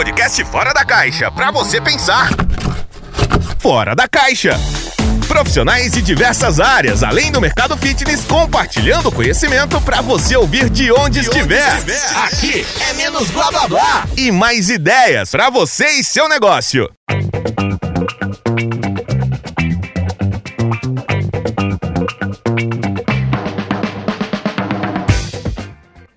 [0.00, 2.30] podcast Fora da Caixa, para você pensar.
[3.58, 4.58] Fora da Caixa.
[5.28, 11.20] Profissionais de diversas áreas, além do mercado fitness, compartilhando conhecimento para você ouvir de onde,
[11.20, 11.70] de estiver.
[11.80, 12.24] onde estiver.
[12.24, 16.90] Aqui é menos blá blá blá e mais ideias para você e seu negócio.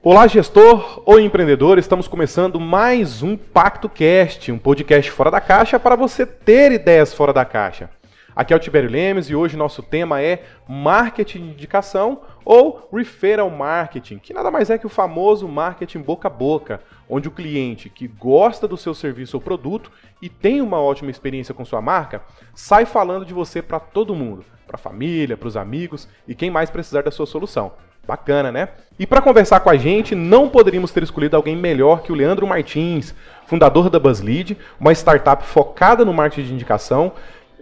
[0.06, 5.80] Olá, gestor ou empreendedor, estamos começando mais um Pacto Cast, um podcast fora da caixa
[5.80, 7.90] para você ter ideias fora da caixa.
[8.36, 13.50] Aqui é o Tibério Lemes e hoje nosso tema é marketing de indicação ou referral
[13.50, 17.90] marketing, que nada mais é que o famoso marketing boca a boca, onde o cliente
[17.90, 19.90] que gosta do seu serviço ou produto
[20.22, 22.22] e tem uma ótima experiência com sua marca,
[22.54, 26.52] sai falando de você para todo mundo, para a família, para os amigos e quem
[26.52, 27.72] mais precisar da sua solução.
[28.06, 28.68] Bacana, né?
[29.00, 32.46] E para conversar com a gente, não poderíamos ter escolhido alguém melhor que o Leandro
[32.46, 37.14] Martins, fundador da BuzzLead, uma startup focada no marketing de indicação,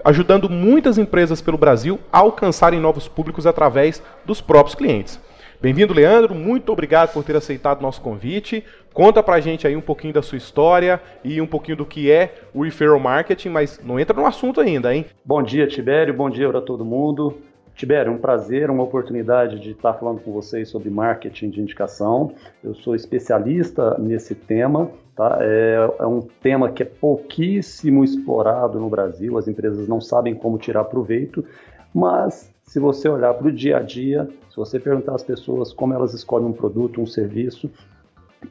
[0.04, 5.20] ajudando muitas empresas pelo Brasil a alcançarem novos públicos através dos próprios clientes.
[5.62, 6.34] Bem-vindo, Leandro.
[6.34, 8.66] Muito obrigado por ter aceitado nosso convite.
[8.94, 12.34] Conta pra gente aí um pouquinho da sua história e um pouquinho do que é
[12.52, 15.06] o referral marketing, mas não entra no assunto ainda, hein?
[15.24, 16.16] Bom dia, Tibério.
[16.16, 17.38] Bom dia para todo mundo.
[17.82, 22.32] Tibério, um prazer, uma oportunidade de estar falando com vocês sobre marketing de indicação.
[22.64, 25.40] Eu sou especialista nesse tema, tá?
[25.42, 30.60] É, é, um tema que é pouquíssimo explorado no Brasil, as empresas não sabem como
[30.60, 31.44] tirar proveito,
[31.92, 35.92] mas se você olhar para o dia a dia, se você perguntar às pessoas como
[35.92, 37.68] elas escolhem um produto, um serviço,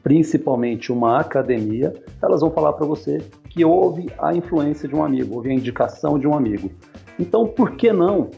[0.03, 5.35] principalmente uma academia, elas vão falar para você que houve a influência de um amigo,
[5.35, 6.69] houve a indicação de um amigo.
[7.17, 8.29] Então, por que não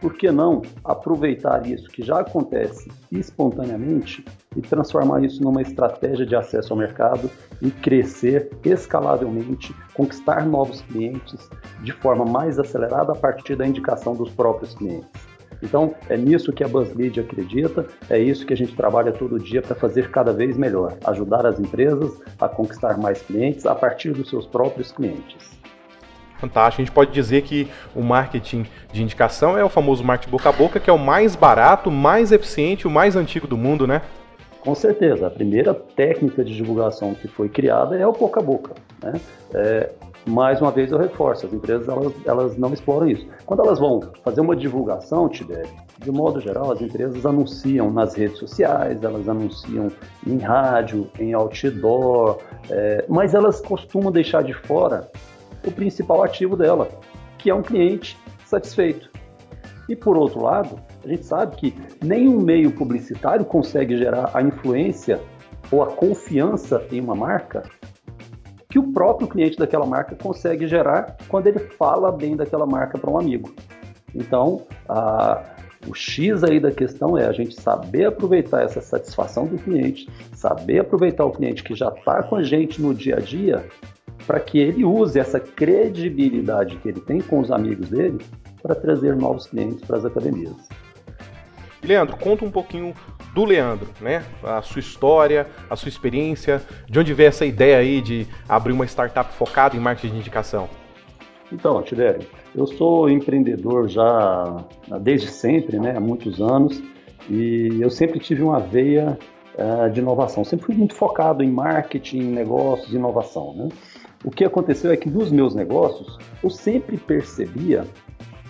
[0.00, 4.24] por que não aproveitar isso que já acontece espontaneamente
[4.56, 11.48] e transformar isso numa estratégia de acesso ao mercado e crescer escalavelmente, conquistar novos clientes
[11.82, 15.38] de forma mais acelerada a partir da indicação dos próprios clientes?
[15.60, 19.60] Então, é nisso que a BuzzLead acredita, é isso que a gente trabalha todo dia
[19.60, 24.30] para fazer cada vez melhor, ajudar as empresas a conquistar mais clientes a partir dos
[24.30, 25.57] seus próprios clientes
[26.38, 26.82] fantástico.
[26.82, 30.52] A gente pode dizer que o marketing de indicação é o famoso marketing boca a
[30.52, 34.02] boca, que é o mais barato, mais eficiente, o mais antigo do mundo, né?
[34.60, 35.26] Com certeza.
[35.26, 38.74] A primeira técnica de divulgação que foi criada é o boca a boca.
[39.02, 39.20] Né?
[39.54, 39.90] É,
[40.26, 43.26] mais uma vez eu reforço, as empresas elas, elas não exploram isso.
[43.46, 48.38] Quando elas vão fazer uma divulgação, Tibério, de modo geral, as empresas anunciam nas redes
[48.38, 49.88] sociais, elas anunciam
[50.26, 52.38] em rádio, em outdoor,
[52.70, 55.08] é, mas elas costumam deixar de fora
[55.66, 56.88] o principal ativo dela,
[57.38, 59.10] que é um cliente satisfeito.
[59.88, 65.20] E por outro lado, a gente sabe que nenhum meio publicitário consegue gerar a influência
[65.70, 67.62] ou a confiança em uma marca
[68.68, 73.10] que o próprio cliente daquela marca consegue gerar quando ele fala bem daquela marca para
[73.10, 73.54] um amigo.
[74.14, 75.42] Então, a,
[75.86, 80.80] o X aí da questão é a gente saber aproveitar essa satisfação do cliente, saber
[80.80, 83.64] aproveitar o cliente que já está com a gente no dia a dia
[84.26, 88.18] para que ele use essa credibilidade que ele tem com os amigos dele
[88.62, 90.54] para trazer novos clientes para as academias.
[91.82, 92.92] Leandro, conta um pouquinho
[93.34, 94.24] do Leandro, né?
[94.42, 98.84] A sua história, a sua experiência, de onde veio essa ideia aí de abrir uma
[98.84, 100.68] startup focada em marketing de indicação?
[101.52, 104.64] Então, Tibério, eu sou empreendedor já
[105.00, 105.96] desde sempre, né?
[105.96, 106.82] Há muitos anos,
[107.30, 109.18] e eu sempre tive uma veia
[109.54, 110.44] uh, de inovação.
[110.44, 113.68] Sempre fui muito focado em marketing, negócios, inovação, né?
[114.24, 117.84] O que aconteceu é que nos meus negócios eu sempre percebia,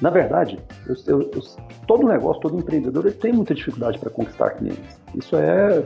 [0.01, 1.43] na verdade, eu, eu, eu,
[1.87, 5.01] todo negócio, todo empreendedor ele tem muita dificuldade para conquistar clientes.
[5.15, 5.85] Isso é,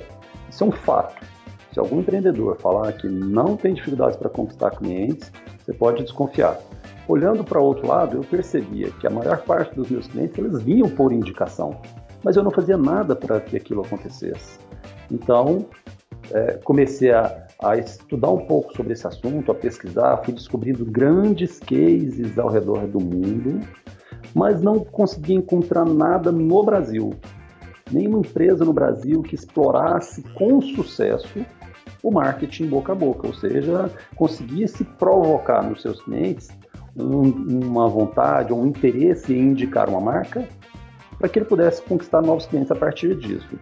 [0.48, 1.24] isso é um fato.
[1.72, 6.60] Se algum empreendedor falar que não tem dificuldades para conquistar clientes, você pode desconfiar.
[7.08, 10.62] Olhando para o outro lado, eu percebia que a maior parte dos meus clientes eles
[10.62, 11.80] vinham por indicação,
[12.22, 14.58] mas eu não fazia nada para que aquilo acontecesse.
[15.10, 15.66] Então,
[16.30, 21.60] é, comecei a, a estudar um pouco sobre esse assunto, a pesquisar, fui descobrindo grandes
[21.60, 23.60] cases ao redor do mundo,
[24.34, 27.14] mas não consegui encontrar nada no Brasil.
[27.90, 31.44] Nenhuma empresa no Brasil que explorasse com sucesso
[32.02, 36.48] o marketing boca a boca, ou seja, conseguisse provocar nos seus clientes
[36.96, 40.48] um, uma vontade, um interesse em indicar uma marca
[41.18, 43.56] para que ele pudesse conquistar novos clientes a partir disso.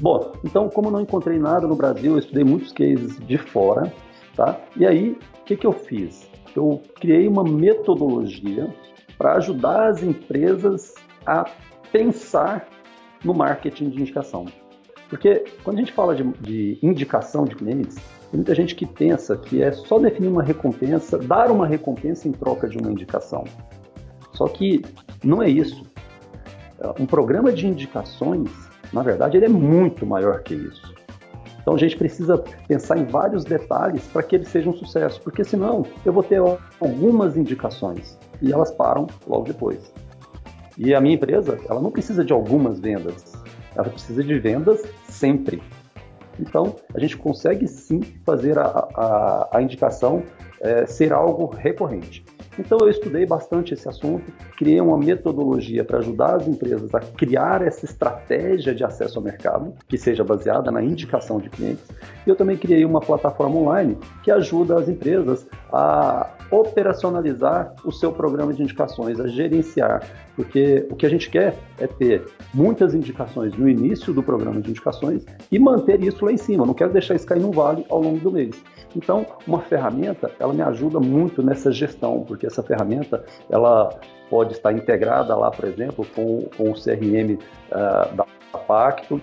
[0.00, 3.92] Bom, então, como não encontrei nada no Brasil, eu estudei muitos cases de fora,
[4.36, 4.60] tá?
[4.76, 6.28] E aí, o que, que eu fiz?
[6.54, 8.74] Eu criei uma metodologia
[9.16, 10.94] para ajudar as empresas
[11.24, 11.48] a
[11.92, 12.68] pensar
[13.24, 14.46] no marketing de indicação.
[15.08, 17.96] Porque quando a gente fala de, de indicação de clientes,
[18.34, 22.32] Tem muita gente que pensa que é só definir uma recompensa, dar uma recompensa em
[22.32, 23.44] troca de uma indicação.
[24.32, 24.82] Só que
[25.22, 25.86] não é isso.
[26.98, 28.50] Um programa de indicações,
[28.94, 30.94] na verdade, ele é muito maior que isso.
[31.60, 32.38] Então a gente precisa
[32.68, 36.40] pensar em vários detalhes para que ele seja um sucesso, porque senão eu vou ter
[36.80, 39.92] algumas indicações e elas param logo depois.
[40.78, 43.32] E a minha empresa, ela não precisa de algumas vendas,
[43.74, 45.60] ela precisa de vendas sempre.
[46.38, 50.22] Então, a gente consegue sim fazer a, a, a indicação
[50.60, 52.24] é, ser algo recorrente.
[52.58, 57.62] Então, eu estudei bastante esse assunto, criei uma metodologia para ajudar as empresas a criar
[57.62, 61.84] essa estratégia de acesso ao mercado, que seja baseada na indicação de clientes.
[62.26, 68.12] E eu também criei uma plataforma online que ajuda as empresas a operacionalizar o seu
[68.12, 70.02] programa de indicações, a gerenciar,
[70.36, 74.70] porque o que a gente quer é ter muitas indicações no início do programa de
[74.70, 76.66] indicações e manter isso lá em cima.
[76.66, 78.62] Não quero deixar isso cair no vale ao longo do mês.
[78.96, 83.90] Então, uma ferramenta, ela me ajuda muito nessa gestão, porque essa ferramenta, ela
[84.30, 87.38] pode estar integrada lá, por exemplo, com, com o CRM uh,
[87.72, 88.26] ah, da
[88.66, 89.20] Pacto,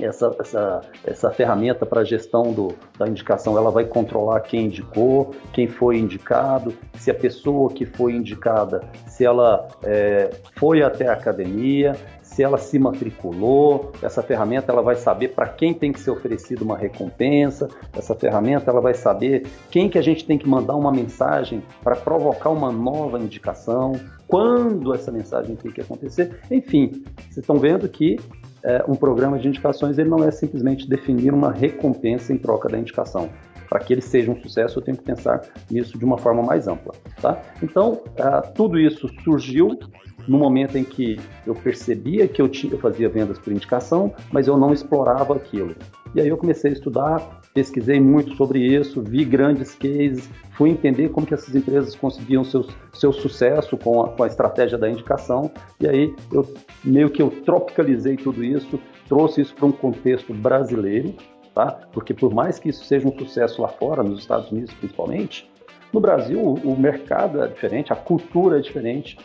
[0.00, 5.66] essa, essa, essa ferramenta para gestão do, da indicação, ela vai controlar quem indicou, quem
[5.66, 11.94] foi indicado, se a pessoa que foi indicada, se ela é, foi até a academia,
[12.22, 16.62] se ela se matriculou, essa ferramenta ela vai saber para quem tem que ser oferecido
[16.62, 20.92] uma recompensa, essa ferramenta ela vai saber quem que a gente tem que mandar uma
[20.92, 23.92] mensagem para provocar uma nova indicação,
[24.28, 28.18] quando essa mensagem tem que acontecer, enfim, vocês estão vendo que
[28.66, 32.76] é, um programa de indicações ele não é simplesmente definir uma recompensa em troca da
[32.76, 33.30] indicação.
[33.68, 35.40] Para que ele seja um sucesso, eu tenho que pensar
[35.70, 36.92] nisso de uma forma mais ampla.
[37.20, 37.40] Tá?
[37.62, 39.78] Então, é, tudo isso surgiu
[40.26, 44.48] no momento em que eu percebia que eu, tinha, eu fazia vendas por indicação, mas
[44.48, 45.74] eu não explorava aquilo.
[46.14, 51.08] E aí eu comecei a estudar, pesquisei muito sobre isso, vi grandes cases, fui entender
[51.08, 55.50] como que essas empresas conseguiam seu, seu sucesso com a, com a estratégia da indicação,
[55.80, 56.46] e aí eu
[56.84, 61.14] meio que eu tropicalizei tudo isso, trouxe isso para um contexto brasileiro,
[61.54, 61.80] tá?
[61.94, 65.50] Porque por mais que isso seja um sucesso lá fora, nos Estados Unidos principalmente,
[65.92, 69.18] no Brasil o, mercado é diferente, a cultura é diferente,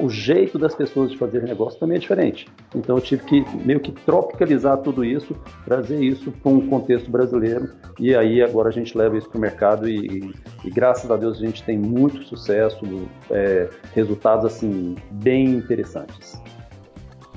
[0.00, 2.48] o jeito das pessoas de fazer negócio também é diferente.
[2.74, 7.70] Então eu tive que meio que tropicalizar tudo isso, trazer isso para um contexto brasileiro
[7.98, 10.32] e aí agora a gente leva isso para o mercado e,
[10.64, 12.78] e, graças a Deus a gente tem muito sucesso,
[13.30, 16.40] é, resultados assim bem interessantes.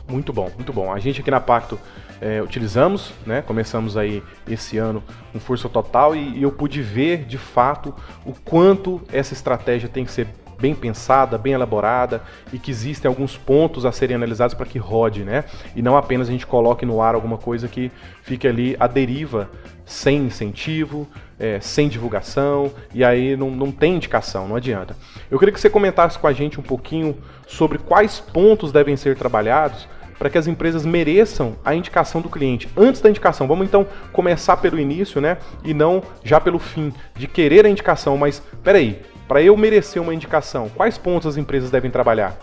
[0.10, 0.94] Muito bom, muito bom.
[0.94, 1.78] A gente aqui na Pacto
[2.22, 3.42] é, utilizamos, né?
[3.42, 7.94] Começamos aí esse ano com força total e, e eu pude ver de fato
[8.26, 10.28] o quanto essa estratégia tem que ser
[10.60, 15.24] bem pensada, bem elaborada e que existem alguns pontos a serem analisados para que rode,
[15.24, 15.46] né?
[15.76, 17.92] E não apenas a gente coloque no ar alguma coisa que
[18.24, 19.50] fique ali à deriva,
[19.86, 21.08] sem incentivo,
[21.40, 24.96] é, sem divulgação, e aí não, não tem indicação, não adianta.
[25.30, 27.16] Eu queria que você comentasse com a gente um pouquinho
[27.46, 29.88] sobre quais pontos devem ser trabalhados
[30.18, 32.68] para que as empresas mereçam a indicação do cliente.
[32.76, 35.38] Antes da indicação, vamos então começar pelo início, né?
[35.64, 40.14] E não já pelo fim, de querer a indicação, mas peraí, para eu merecer uma
[40.14, 42.38] indicação, quais pontos as empresas devem trabalhar?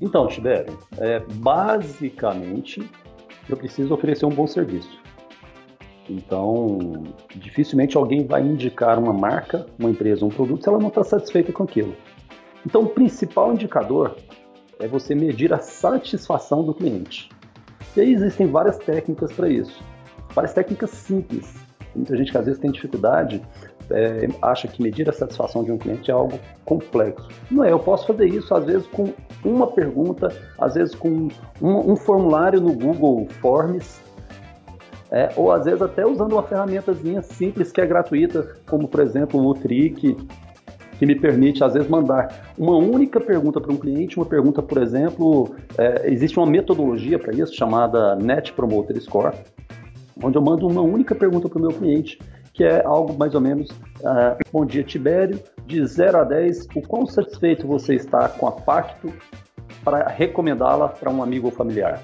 [0.00, 2.90] Então, Tibério, é, basicamente
[3.48, 5.00] eu preciso oferecer um bom serviço.
[6.08, 7.04] Então,
[7.36, 11.52] dificilmente alguém vai indicar uma marca, uma empresa, um produto se ela não está satisfeita
[11.52, 11.94] com aquilo.
[12.66, 14.16] Então, o principal indicador
[14.82, 17.30] é você medir a satisfação do cliente.
[17.96, 19.82] E aí existem várias técnicas para isso.
[20.34, 21.54] Várias técnicas simples.
[21.94, 23.40] Muita gente que às vezes tem dificuldade
[23.90, 27.28] é, acha que medir a satisfação de um cliente é algo complexo.
[27.50, 29.12] Não é, eu posso fazer isso às vezes com
[29.44, 31.28] uma pergunta, às vezes com
[31.60, 34.00] um, um formulário no Google Forms,
[35.10, 39.44] é, ou às vezes até usando uma ferramentazinha simples que é gratuita, como por exemplo
[39.46, 40.16] o Trick,
[41.02, 44.80] que me permite às vezes mandar uma única pergunta para um cliente, uma pergunta, por
[44.80, 49.34] exemplo, é, existe uma metodologia para isso chamada Net Promoter Score,
[50.22, 52.20] onde eu mando uma única pergunta para o meu cliente
[52.54, 56.82] que é algo mais ou menos, uh, bom dia Tibério, de 0 a 10, o
[56.82, 59.12] quão satisfeito você está com a Pacto
[59.82, 62.00] para recomendá-la para um amigo ou familiar?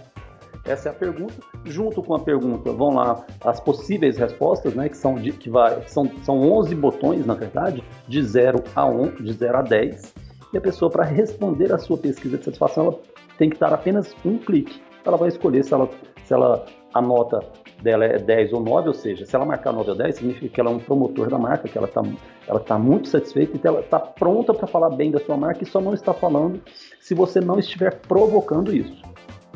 [0.64, 1.34] Essa é a pergunta.
[1.68, 5.82] Junto com a pergunta vão lá as possíveis respostas, né, que são de, que vai,
[5.86, 10.14] são, são 11 botões, na verdade, de 0 a 1, de 0 a 10.
[10.52, 12.98] E a pessoa, para responder a sua pesquisa de satisfação, ela
[13.36, 14.80] tem que dar apenas um clique.
[15.04, 15.88] Ela vai escolher se ela,
[16.24, 17.40] se ela a nota
[17.82, 20.60] dela é 10 ou 9, ou seja, se ela marcar 9 ou 10, significa que
[20.60, 22.02] ela é um promotor da marca, que ela está
[22.46, 25.66] ela tá muito satisfeita, então ela está pronta para falar bem da sua marca e
[25.66, 26.60] só não está falando
[26.98, 29.02] se você não estiver provocando isso.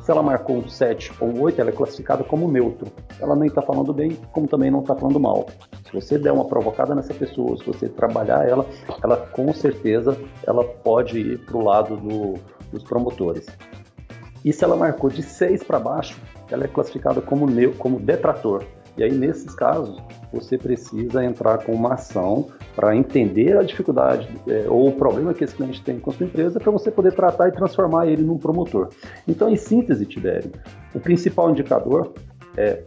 [0.03, 2.91] Se ela marcou um 7 ou um 8, ela é classificada como neutro.
[3.21, 5.47] Ela nem está falando bem, como também não está falando mal.
[5.85, 8.67] Se você der uma provocada nessa pessoa, se você trabalhar ela,
[9.03, 12.35] ela com certeza ela pode ir para o lado do,
[12.73, 13.47] dos promotores.
[14.45, 17.47] E se ela marcou de 6 para baixo, ela é classificada como,
[17.79, 18.65] como detrator.
[18.97, 19.99] E aí, nesses casos,
[20.33, 25.45] você precisa entrar com uma ação para entender a dificuldade é, ou o problema que
[25.45, 28.39] esse cliente tem com a sua empresa para você poder tratar e transformar ele num
[28.39, 28.89] promotor.
[29.27, 30.51] Então, em síntese, Tibério,
[30.95, 32.13] o principal indicador
[32.57, 32.83] é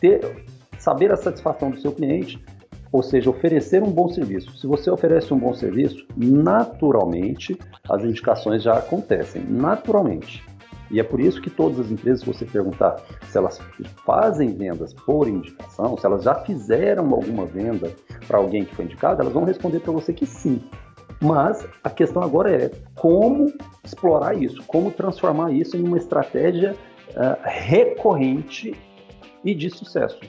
[0.00, 0.44] ter,
[0.78, 2.42] saber a satisfação do seu cliente,
[2.90, 4.56] ou seja, oferecer um bom serviço.
[4.56, 10.47] Se você oferece um bom serviço, naturalmente as indicações já acontecem, naturalmente.
[10.90, 13.60] E é por isso que todas as empresas, se você perguntar se elas
[14.04, 17.92] fazem vendas por indicação, se elas já fizeram alguma venda
[18.26, 20.62] para alguém que foi indicado, elas vão responder para você que sim.
[21.20, 23.52] Mas a questão agora é como
[23.84, 26.74] explorar isso, como transformar isso em uma estratégia
[27.10, 28.74] uh, recorrente
[29.44, 30.20] e de sucesso.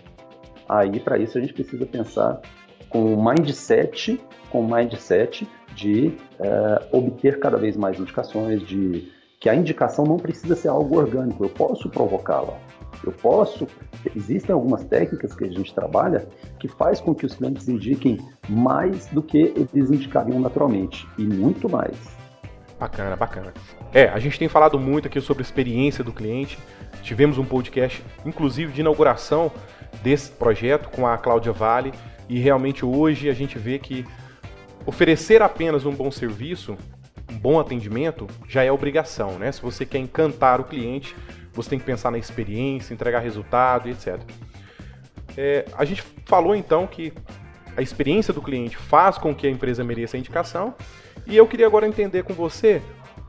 [0.67, 2.41] Aí, para isso, a gente precisa pensar
[2.89, 6.07] com o mindset, com o mindset de
[6.39, 11.45] uh, obter cada vez mais indicações, de que a indicação não precisa ser algo orgânico,
[11.45, 12.57] eu posso provocá-la.
[13.05, 13.65] Eu posso,
[14.13, 16.27] existem algumas técnicas que a gente trabalha
[16.59, 18.19] que faz com que os clientes indiquem
[18.49, 21.95] mais do que eles indicariam naturalmente e muito mais.
[22.77, 23.53] Bacana, bacana.
[23.93, 26.57] É, a gente tem falado muito aqui sobre a experiência do cliente.
[27.01, 29.51] Tivemos um podcast, inclusive, de inauguração
[30.01, 31.93] desse projeto com a Cláudia Vale.
[32.27, 34.05] E realmente hoje a gente vê que
[34.85, 36.77] oferecer apenas um bom serviço
[37.39, 39.51] bom atendimento já é obrigação, né?
[39.51, 41.15] Se você quer encantar o cliente,
[41.53, 44.19] você tem que pensar na experiência, entregar resultado e etc.
[45.37, 47.13] É, a gente falou então que
[47.77, 50.73] a experiência do cliente faz com que a empresa mereça a indicação
[51.25, 52.81] e eu queria agora entender com você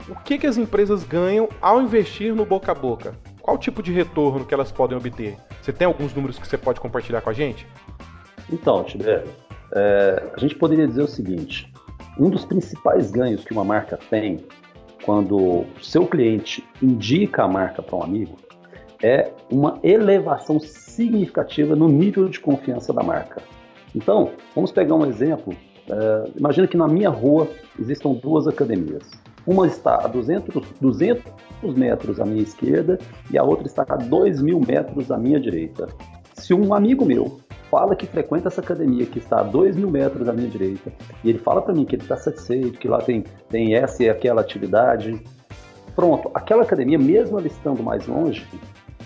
[0.08, 3.14] o que, que as empresas ganham ao investir no boca a boca.
[3.40, 5.36] Qual tipo de retorno que elas podem obter?
[5.60, 7.66] Você tem alguns números que você pode compartilhar com a gente?
[8.50, 9.28] Então, Tibério,
[9.72, 11.72] é, a gente poderia dizer o seguinte:
[12.18, 14.38] um dos principais ganhos que uma marca tem
[15.04, 18.36] quando o seu cliente indica a marca para um amigo
[19.02, 23.42] é uma elevação significativa no nível de confiança da marca.
[23.94, 25.54] Então, vamos pegar um exemplo.
[25.88, 27.48] Uh, imagina que na minha rua
[27.78, 29.10] existam duas academias.
[29.46, 31.24] Uma está a 200, 200
[31.74, 32.98] metros à minha esquerda
[33.30, 35.88] e a outra está a 2 mil metros à minha direita.
[36.34, 37.40] Se um amigo meu
[37.70, 41.30] fala que frequenta essa academia que está a 2 mil metros à minha direita, e
[41.30, 44.40] ele fala para mim que ele está satisfeito, que lá tem, tem essa e aquela
[44.40, 45.22] atividade.
[45.94, 48.46] Pronto, aquela academia, mesmo ela estando mais longe,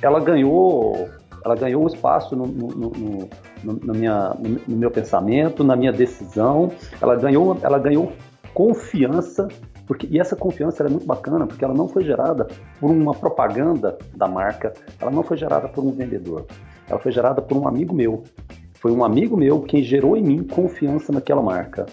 [0.01, 1.09] ela ganhou
[1.45, 3.29] ela ganhou espaço no, no, no,
[3.63, 4.35] no, minha,
[4.67, 8.15] no meu pensamento, na minha decisão, ela ganhou, ela ganhou
[8.55, 9.47] confiança,
[9.87, 12.47] porque, e essa confiança é muito bacana, porque ela não foi gerada
[12.81, 16.47] por uma propaganda da marca, ela não foi gerada por um vendedor,
[16.89, 18.23] ela foi gerada por um amigo meu.
[18.75, 21.87] Foi um amigo meu quem gerou em mim confiança naquela marca.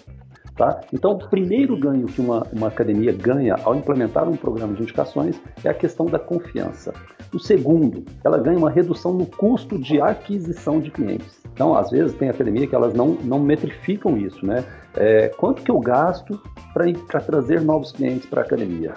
[0.55, 0.81] Tá?
[0.93, 5.41] Então, o primeiro ganho que uma, uma academia ganha ao implementar um programa de indicações
[5.63, 6.93] é a questão da confiança.
[7.33, 11.41] O segundo, ela ganha uma redução no custo de aquisição de clientes.
[11.53, 14.63] Então, às vezes, tem academia que elas não, não metrificam isso, né?
[14.95, 16.39] É, quanto que eu gasto
[16.73, 18.93] para trazer novos clientes para a academia?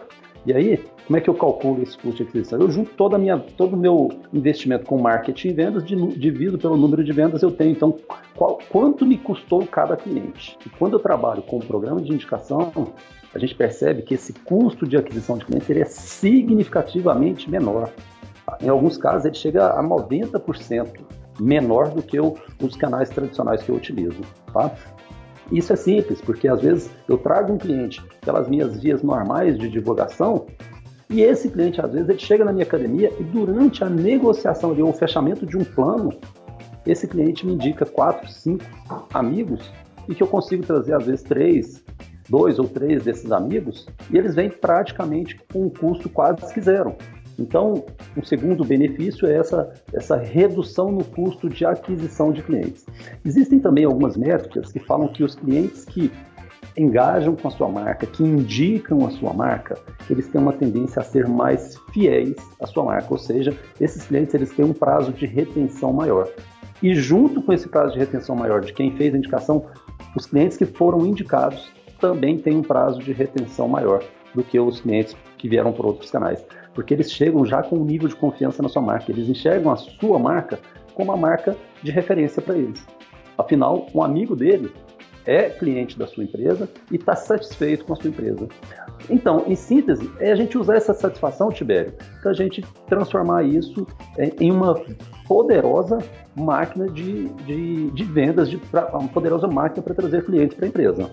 [0.46, 2.60] E aí, como é que eu calculo esse custo de aquisição?
[2.60, 7.02] Eu junto toda minha, todo o meu investimento com marketing e vendas, divido pelo número
[7.02, 7.72] de vendas eu tenho.
[7.72, 7.96] Então,
[8.34, 10.58] qual, quanto me custou cada cliente?
[10.66, 12.72] E quando eu trabalho com o programa de indicação,
[13.34, 17.90] a gente percebe que esse custo de aquisição de clientes é significativamente menor.
[18.60, 20.88] Em alguns casos, ele chega a 90%
[21.40, 24.20] menor do que os canais tradicionais que eu utilizo.
[24.52, 24.70] Tá?
[25.52, 29.68] Isso é simples, porque às vezes eu trago um cliente pelas minhas vias normais de
[29.68, 30.46] divulgação
[31.10, 34.82] e esse cliente, às vezes, ele chega na minha academia e durante a negociação de
[34.82, 36.10] um fechamento de um plano,
[36.86, 38.64] esse cliente me indica quatro, cinco
[39.12, 39.70] amigos
[40.08, 41.84] e que eu consigo trazer, às vezes, três,
[42.28, 46.96] dois ou três desses amigos e eles vêm praticamente com um custo quase que zero.
[47.38, 47.84] Então,
[48.16, 52.86] um segundo benefício é essa, essa redução no custo de aquisição de clientes.
[53.24, 56.12] Existem também algumas métricas que falam que os clientes que
[56.76, 59.78] engajam com a sua marca, que indicam a sua marca,
[60.10, 64.34] eles têm uma tendência a ser mais fiéis à sua marca, ou seja, esses clientes
[64.34, 66.28] eles têm um prazo de retenção maior.
[66.82, 69.64] E junto com esse prazo de retenção maior de quem fez a indicação,
[70.16, 74.02] os clientes que foram indicados também têm um prazo de retenção maior
[74.34, 77.84] do que os clientes que vieram por outros canais porque eles chegam já com um
[77.84, 80.58] nível de confiança na sua marca, eles enxergam a sua marca
[80.94, 82.84] como uma marca de referência para eles.
[83.36, 84.72] Afinal, um amigo dele
[85.26, 88.46] é cliente da sua empresa e está satisfeito com a sua empresa.
[89.10, 93.86] Então, em síntese, é a gente usar essa satisfação, Tibério, para a gente transformar isso
[94.40, 94.80] em uma
[95.26, 95.98] poderosa
[96.36, 101.10] máquina de, de, de vendas, de, uma poderosa máquina para trazer clientes para a empresa.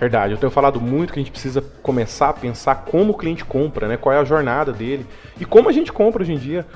[0.00, 3.44] Verdade, eu tenho falado muito que a gente precisa começar a pensar como o cliente
[3.44, 3.98] compra, né?
[3.98, 5.06] Qual é a jornada dele
[5.38, 6.66] e como a gente compra hoje em dia.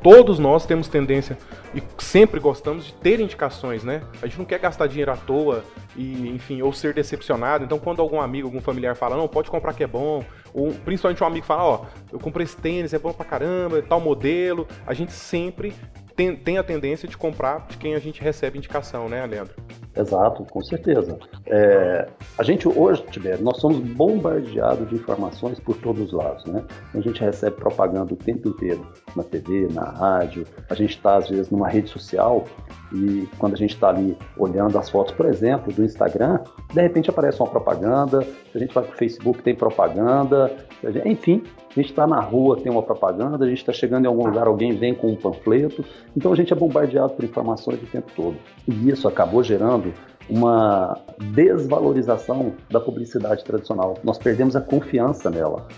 [0.00, 1.36] Todos nós temos tendência
[1.74, 4.02] e sempre gostamos de ter indicações, né?
[4.22, 5.64] A gente não quer gastar dinheiro à toa
[5.96, 7.64] e, enfim, ou ser decepcionado.
[7.64, 11.20] Então, quando algum amigo, algum familiar fala, não, pode comprar que é bom, ou principalmente
[11.20, 14.68] um amigo fala, ó, eu comprei esse tênis, é bom pra caramba, é tal modelo,
[14.86, 15.74] a gente sempre
[16.18, 19.54] tem, tem a tendência de comprar de quem a gente recebe indicação, né, Leandro?
[19.96, 21.16] Exato, com certeza.
[21.46, 26.64] É, a gente hoje, Tibério, nós somos bombardeados de informações por todos os lados, né?
[26.92, 28.84] A gente recebe propaganda o tempo inteiro,
[29.14, 32.44] na TV, na rádio, a gente está, às vezes, numa rede social
[32.92, 36.40] e quando a gente está ali olhando as fotos, por exemplo, do Instagram,
[36.72, 40.56] de repente aparece uma propaganda, se a gente vai para o Facebook tem propaganda,
[41.04, 44.26] enfim, a gente está na rua, tem uma propaganda, a gente está chegando em algum
[44.26, 45.84] lugar, alguém vem com um panfleto,
[46.18, 48.36] então a gente é bombardeado por informações o tempo todo.
[48.66, 49.94] E isso acabou gerando
[50.28, 50.98] uma
[51.32, 53.96] desvalorização da publicidade tradicional.
[54.02, 55.68] Nós perdemos a confiança nela.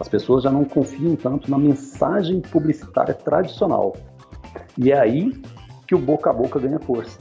[0.00, 3.94] As pessoas já não confiam tanto na mensagem publicitária tradicional.
[4.78, 5.30] E é aí
[5.86, 7.18] que o boca a boca ganha força.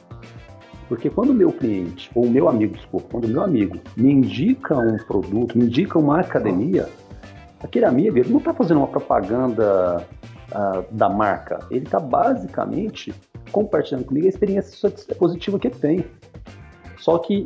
[0.88, 4.14] Porque quando o meu cliente, ou o meu amigo, desculpa, quando o meu amigo me
[4.14, 6.88] indica um produto, me indica uma academia,
[7.62, 10.08] aquele amigo ele não está fazendo uma propaganda
[10.52, 13.14] uh, da marca, ele está basicamente
[13.52, 16.06] compartilhando comigo a experiência positiva que ele tem.
[16.98, 17.46] Só que,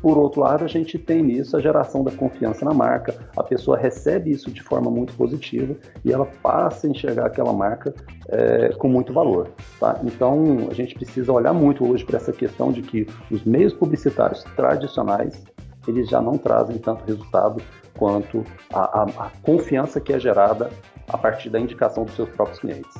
[0.00, 3.76] por outro lado, a gente tem nisso a geração da confiança na marca, a pessoa
[3.76, 7.94] recebe isso de forma muito positiva e ela passa a enxergar aquela marca
[8.28, 9.50] é, com muito valor.
[9.78, 10.00] Tá?
[10.04, 14.44] Então, a gente precisa olhar muito hoje para essa questão de que os meios publicitários
[14.56, 15.44] tradicionais
[15.86, 17.60] eles já não trazem tanto resultado
[17.98, 20.70] quanto a, a, a confiança que é gerada
[21.08, 22.92] a partir da indicação dos seus próprios clientes.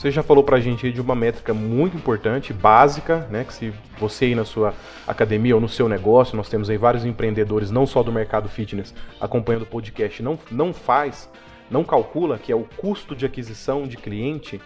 [0.00, 3.44] Você já falou para a gente de uma métrica muito importante, básica, né?
[3.44, 4.72] Que se você ir na sua
[5.06, 8.94] academia ou no seu negócio, nós temos aí vários empreendedores, não só do mercado fitness,
[9.20, 11.28] acompanhando o podcast, não, não faz,
[11.70, 14.58] não calcula, que é o custo de aquisição de cliente.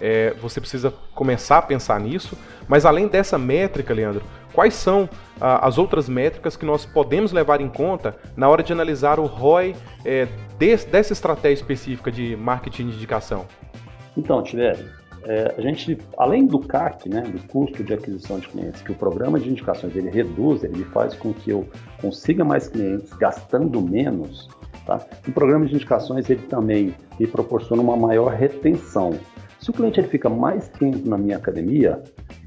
[0.00, 2.36] É, você precisa começar a pensar nisso.
[2.66, 5.08] Mas além dessa métrica, Leandro, quais são
[5.40, 9.26] ah, as outras métricas que nós podemos levar em conta na hora de analisar o
[9.26, 13.46] ROI é, dessa estratégia específica de marketing de indicação?
[14.16, 14.90] Então, Tibério,
[15.24, 18.94] é, a gente, além do CAC, né, do custo de aquisição de clientes, que o
[18.94, 21.68] programa de indicações ele reduz, ele faz com que eu
[22.00, 24.48] consiga mais clientes gastando menos,
[24.86, 25.00] tá?
[25.26, 29.18] O programa de indicações ele também me proporciona uma maior retenção.
[29.68, 32.02] Se o cliente ele fica mais tempo na minha academia,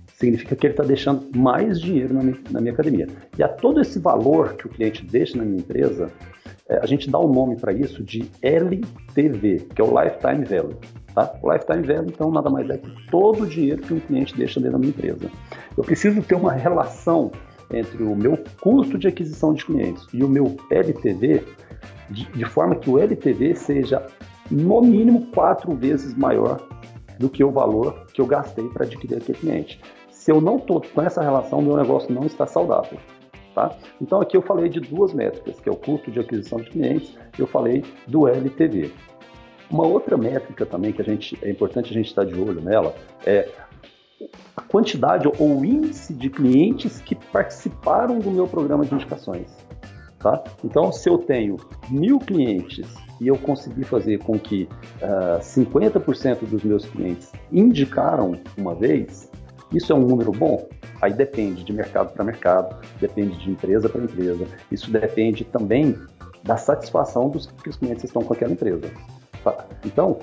[0.08, 3.08] significa que ele está deixando mais dinheiro na minha, na minha, academia.
[3.38, 6.12] E a todo esse valor que o cliente deixa na minha empresa,
[6.68, 10.46] é, a gente dá o um nome para isso de LTV, que é o Lifetime
[10.46, 10.80] Value.
[11.14, 11.32] Tá?
[11.44, 14.60] O lifetime value, então, nada mais é que todo o dinheiro que um cliente deixa
[14.60, 15.30] dentro da minha empresa.
[15.78, 17.32] Eu preciso ter uma relação
[17.72, 21.44] entre o meu custo de aquisição de clientes e o meu LTV,
[22.10, 24.08] de, de forma que o LTV seja,
[24.50, 26.68] no mínimo, quatro vezes maior
[27.22, 29.80] do que o valor que eu gastei para adquirir aquele cliente.
[30.10, 33.00] Se eu não estou com essa relação, meu negócio não está saudável.
[33.54, 33.76] Tá?
[34.02, 37.16] Então aqui eu falei de duas métricas, que é o custo de aquisição de clientes,
[37.38, 38.92] eu falei do LTV.
[39.70, 42.94] Uma outra métrica também que a gente é importante a gente estar de olho nela
[43.26, 43.48] é
[44.56, 49.56] a quantidade ou o índice de clientes que participaram do meu programa de indicações.
[50.20, 50.44] Tá?
[50.64, 51.58] Então, se eu tenho
[51.90, 54.68] mil clientes e eu consegui fazer com que
[55.00, 59.30] uh, ah, 50% dos meus clientes indicaram uma vez,
[59.72, 60.68] isso é um número bom?
[61.00, 65.96] Aí depende de mercado para mercado, depende de empresa para empresa, isso depende também
[66.44, 68.92] da satisfação dos que os clientes estão com aquela empresa.
[69.86, 70.18] Então,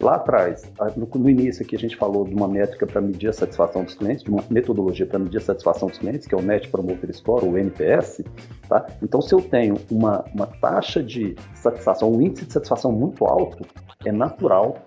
[0.00, 3.84] lá atrás, no, início aqui a gente falou de uma métrica para medir a satisfação
[3.84, 6.68] dos clientes, de uma metodologia para medir a satisfação dos clientes, que é o Net
[6.68, 8.22] Promoter Score, o NPS.
[8.68, 8.86] Tá?
[9.02, 13.66] Então, se eu tenho uma, uma taxa de satisfação, um índice de satisfação muito alto,
[14.04, 14.84] é natural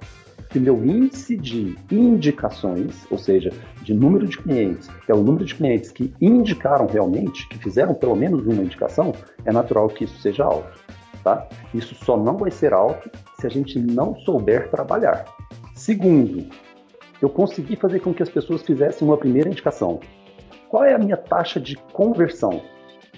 [0.49, 3.51] que meu índice de indicações, ou seja,
[3.83, 7.93] de número de clientes, que é o número de clientes que indicaram realmente, que fizeram
[7.93, 9.13] pelo menos uma indicação,
[9.45, 10.78] é natural que isso seja alto.
[11.23, 11.47] Tá?
[11.73, 15.25] Isso só não vai ser alto se a gente não souber trabalhar.
[15.75, 16.45] Segundo,
[17.21, 19.99] eu consegui fazer com que as pessoas fizessem uma primeira indicação.
[20.69, 22.61] Qual é a minha taxa de conversão?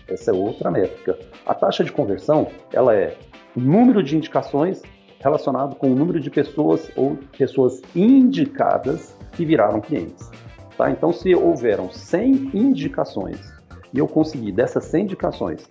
[0.08, 1.18] Essa é outra métrica.
[1.46, 3.18] A taxa de conversão, ela é
[3.56, 4.82] o número de indicações
[5.20, 10.30] relacionado com o número de pessoas ou pessoas indicadas que viraram clientes.
[10.78, 10.90] Tá?
[10.90, 13.40] Então, se houveram 100 indicações
[13.94, 15.68] e eu conseguir dessas 100 indicações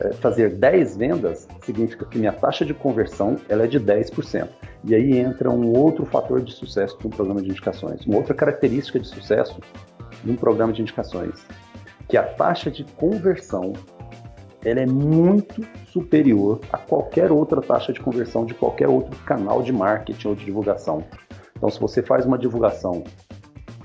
[0.00, 4.48] é, fazer 10 vendas, significa que minha taxa de conversão ela é de 10%.
[4.84, 8.34] E aí entra um outro fator de sucesso de um programa de indicações, uma outra
[8.34, 9.60] característica de sucesso
[10.24, 11.44] de um programa de indicações,
[12.08, 13.74] que a taxa de conversão
[14.64, 19.72] ela é muito superior a qualquer outra taxa de conversão de qualquer outro canal de
[19.72, 21.04] marketing ou de divulgação.
[21.56, 23.04] Então, se você faz uma divulgação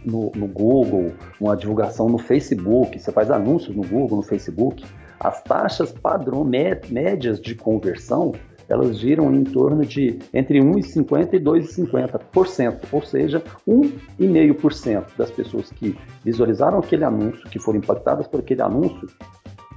[0.04, 4.86] no, no, Google, uma divulgação no Facebook, você faz anúncios no Google, no Facebook,
[5.20, 8.34] as taxas padrão médias de conversão
[8.68, 15.98] elas giram em torno de entre 1,50% e 2,50%, ou seja, 1,5% das pessoas que
[16.24, 19.08] visualizaram aquele anúncio, que foram impactadas por aquele anúncio,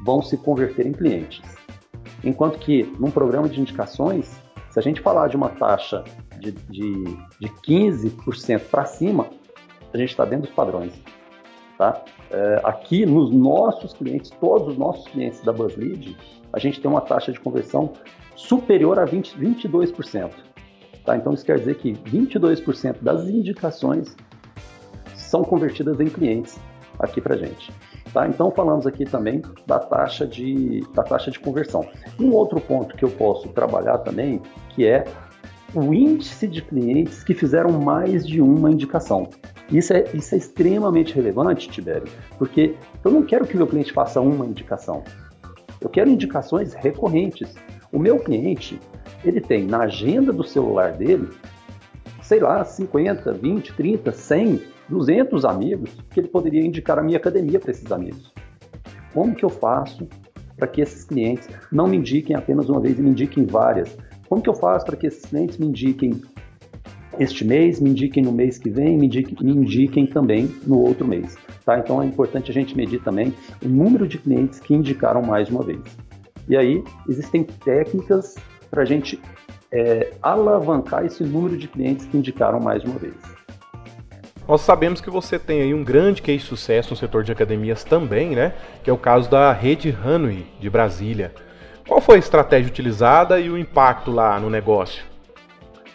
[0.05, 1.43] vão se converter em clientes.
[2.25, 6.03] Enquanto que num programa de indicações, se a gente falar de uma taxa
[6.39, 7.05] de, de,
[7.41, 9.29] de 15% para cima,
[9.93, 10.93] a gente está dentro dos padrões.
[11.79, 12.03] Tá?
[12.33, 16.17] É, aqui nos nossos clientes, todos os nossos clientes da BuzzLead,
[16.53, 17.93] a gente tem uma taxa de conversão
[18.35, 20.31] superior a 20, 22%.
[21.05, 21.17] Tá?
[21.17, 24.17] Então isso quer dizer que 22% das indicações
[25.15, 26.59] são convertidas em clientes
[26.99, 27.73] aqui para gente.
[28.13, 28.27] Tá?
[28.27, 31.89] Então falamos aqui também da taxa de da taxa de conversão.
[32.19, 35.05] Um outro ponto que eu posso trabalhar também, que é
[35.75, 39.29] o índice de clientes que fizeram mais de uma indicação.
[39.71, 44.21] Isso é, isso é extremamente relevante, Tibério, porque eu não quero que meu cliente faça
[44.21, 45.05] uma indicação.
[45.81, 47.55] Eu quero indicações recorrentes.
[47.93, 48.81] O meu cliente,
[49.25, 51.29] ele tem na agenda do celular dele,
[52.23, 57.61] sei lá, 50, 20, 30, 100, 200 amigos que ele poderia indicar a minha academia
[57.61, 58.33] para esses amigos.
[59.13, 60.09] Como que eu faço
[60.57, 63.97] para que esses clientes não me indiquem apenas uma vez e me indiquem várias?
[64.29, 66.21] Como que eu faço para que esses clientes me indiquem
[67.19, 71.07] este mês, me indiquem no mês que vem, me indiquem, me indiquem também no outro
[71.07, 71.37] mês.
[71.65, 71.79] Tá?
[71.79, 75.55] Então é importante a gente medir também o número de clientes que indicaram mais de
[75.55, 75.81] uma vez.
[76.49, 78.37] E aí existem técnicas
[78.71, 79.21] para a gente
[79.71, 83.15] é, alavancar esse número de clientes que indicaram mais de uma vez.
[84.47, 87.85] Nós sabemos que você tem aí um grande case de sucesso no setor de academias
[87.85, 88.55] também, né?
[88.83, 91.35] Que é o caso da rede Hanui de Brasília.
[91.87, 95.05] Qual foi a estratégia utilizada e o impacto lá no negócio?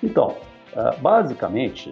[0.04, 0.36] Então,
[0.76, 1.92] ah, basicamente,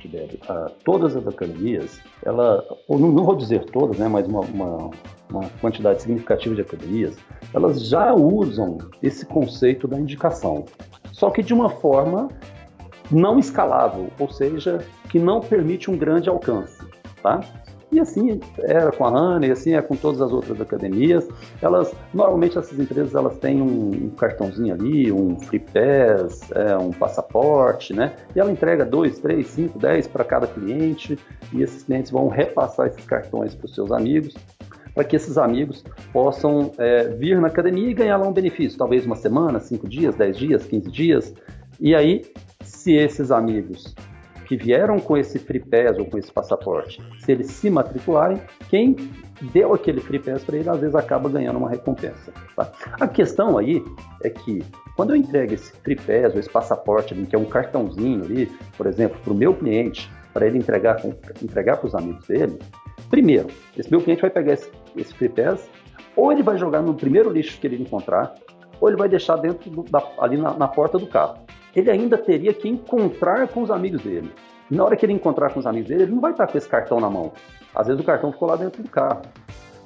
[0.00, 4.40] Tibério, uh, todas as academias, ela, ou não, não, vou dizer todas, né, mas uma,
[4.40, 4.90] uma,
[5.30, 7.16] uma, quantidade significativa de academias,
[7.54, 10.66] elas já usam esse conceito da indicação,
[11.10, 12.28] só que de uma forma
[13.10, 16.84] não escalável, ou seja, que não permite um grande alcance,
[17.22, 17.40] tá?
[17.94, 21.28] E assim era com a ANA, e assim é com todas as outras academias.
[21.62, 26.90] Elas, normalmente essas empresas elas têm um, um cartãozinho ali, um free pass, é, um
[26.90, 28.16] passaporte, né?
[28.34, 31.16] E ela entrega dois, três, cinco, dez para cada cliente
[31.52, 34.34] e esses clientes vão repassar esses cartões para os seus amigos
[34.92, 39.04] para que esses amigos possam é, vir na academia e ganhar lá um benefício, talvez
[39.04, 41.34] uma semana, cinco dias, dez dias, quinze dias.
[41.80, 42.22] E aí,
[42.62, 43.94] se esses amigos
[44.44, 48.96] que vieram com esse free pass ou com esse passaporte, se eles se matricularem, quem
[49.52, 52.32] deu aquele free pass para ele, às vezes acaba ganhando uma recompensa.
[52.54, 52.70] Tá?
[53.00, 53.82] A questão aí
[54.22, 54.62] é que
[54.96, 58.86] quando eu entrego esse free pass ou esse passaporte, que é um cartãozinho ali, por
[58.86, 61.00] exemplo, para o meu cliente, para ele entregar
[61.42, 62.58] entregar para os amigos dele,
[63.10, 65.68] primeiro, esse meu cliente vai pegar esse, esse free pass,
[66.16, 68.34] ou ele vai jogar no primeiro lixo que ele encontrar,
[68.80, 71.43] ou ele vai deixar dentro do, da, ali na, na porta do carro
[71.74, 74.32] ele ainda teria que encontrar com os amigos dele.
[74.70, 76.56] E na hora que ele encontrar com os amigos dele, ele não vai estar com
[76.56, 77.32] esse cartão na mão.
[77.74, 79.22] Às vezes o cartão ficou lá dentro do carro.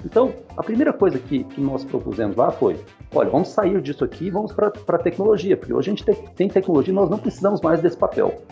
[0.05, 2.79] Então, a primeira coisa que, que nós propusemos lá foi:
[3.13, 6.15] olha, vamos sair disso aqui e vamos para a tecnologia, porque hoje a gente te,
[6.37, 8.43] tem tecnologia e nós não precisamos mais desse papel.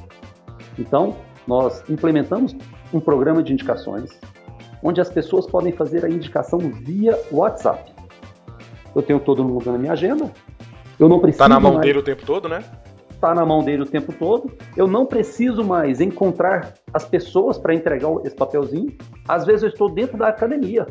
[0.79, 1.15] Então,
[1.47, 2.57] nós implementamos
[2.93, 4.19] um programa de indicações
[4.83, 7.93] onde as pessoas podem fazer a indicação via WhatsApp.
[8.95, 10.31] Eu tenho todo mundo na minha agenda.
[10.99, 11.45] Eu não preciso.
[11.45, 11.87] Está na mão mais...
[11.87, 12.65] dele o tempo todo, né?
[13.17, 14.51] Está na mão dele o tempo todo.
[14.77, 18.97] Eu não preciso mais encontrar as pessoas para entregar esse papelzinho.
[19.27, 20.87] Às vezes eu estou dentro da academia.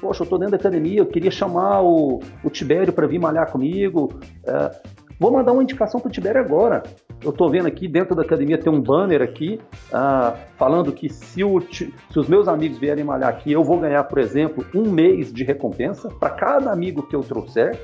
[0.00, 3.50] Poxa, eu estou dentro da academia, eu queria chamar o, o Tibério para vir malhar
[3.50, 4.20] comigo.
[4.46, 4.70] É,
[5.18, 6.82] vou mandar uma indicação para o Tibério agora.
[7.22, 9.60] Eu estou vendo aqui dentro da academia tem um banner aqui
[9.92, 14.04] ah, falando que se, o, se os meus amigos vierem malhar aqui, eu vou ganhar,
[14.04, 17.76] por exemplo, um mês de recompensa para cada amigo que eu trouxer,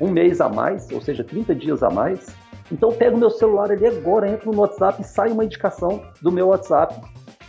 [0.00, 2.32] um mês a mais, ou seja, 30 dias a mais.
[2.70, 6.32] Então pega o meu celular ali agora, entro no WhatsApp e sai uma indicação do
[6.32, 7.00] meu WhatsApp